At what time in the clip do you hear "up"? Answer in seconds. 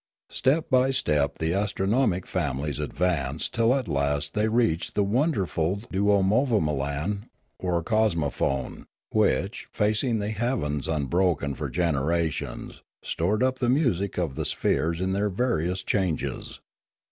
13.43-13.59